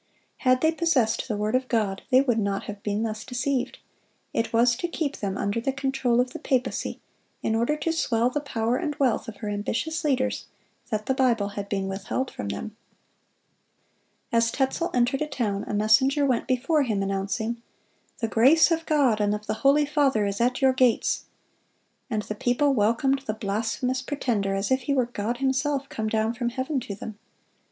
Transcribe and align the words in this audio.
Had 0.37 0.61
they 0.61 0.71
possessed 0.71 1.27
the 1.27 1.37
word 1.37 1.53
of 1.55 1.67
God, 1.67 2.01
they 2.09 2.21
would 2.21 2.39
not 2.39 2.63
have 2.63 2.81
been 2.81 3.03
thus 3.03 3.23
deceived. 3.23 3.77
It 4.33 4.51
was 4.51 4.75
to 4.77 4.87
keep 4.87 5.17
them 5.17 5.37
under 5.37 5.61
the 5.61 5.71
control 5.71 6.19
of 6.19 6.31
the 6.33 6.39
papacy, 6.39 6.99
in 7.43 7.53
order 7.53 7.75
to 7.77 7.91
swell 7.91 8.31
the 8.31 8.39
power 8.39 8.77
and 8.77 8.95
wealth 8.95 9.27
of 9.27 9.35
her 9.37 9.47
ambitious 9.49 10.03
leaders, 10.03 10.47
that 10.89 11.05
the 11.05 11.13
Bible 11.13 11.49
had 11.49 11.69
been 11.69 11.87
withheld 11.87 12.31
from 12.31 12.47
them.(169) 12.49 12.71
As 14.35 14.49
Tetzel 14.49 14.89
entered 14.91 15.21
a 15.21 15.27
town, 15.27 15.65
a 15.67 15.73
messenger 15.75 16.25
went 16.25 16.47
before 16.47 16.81
him, 16.81 17.03
announcing, 17.03 17.61
"The 18.21 18.27
grace 18.27 18.71
of 18.71 18.87
God 18.87 19.21
and 19.21 19.35
of 19.35 19.45
the 19.45 19.53
holy 19.61 19.85
father 19.85 20.25
is 20.25 20.41
at 20.41 20.63
your 20.63 20.73
gates."(170) 20.73 21.27
And 22.09 22.21
the 22.23 22.33
people 22.33 22.73
welcomed 22.73 23.19
the 23.27 23.35
blasphemous 23.35 24.01
pretender 24.01 24.55
as 24.55 24.71
if 24.71 24.81
he 24.81 24.95
were 24.95 25.05
God 25.05 25.37
Himself 25.37 25.87
come 25.89 26.07
down 26.07 26.33
from 26.33 26.49
heaven 26.49 26.79
to 26.79 26.95
them. 26.95 27.19